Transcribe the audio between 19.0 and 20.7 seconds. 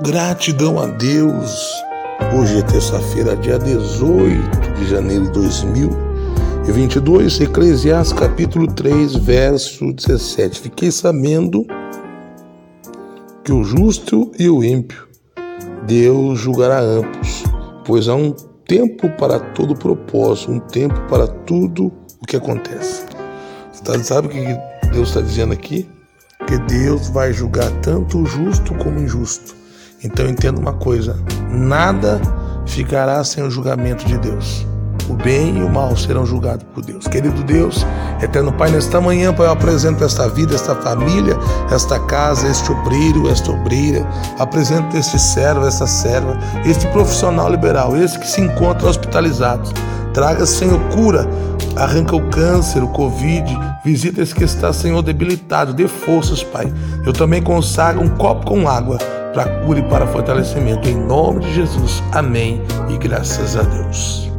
para todo propósito, um